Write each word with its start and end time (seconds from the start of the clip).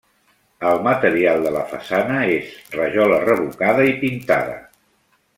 El 0.69 0.79
material 0.87 1.43
de 1.47 1.51
la 1.55 1.61
façana 1.73 2.23
és 2.37 2.55
rajola 2.79 3.19
revocada 3.27 3.85
i 3.91 3.97
pintada. 4.05 4.57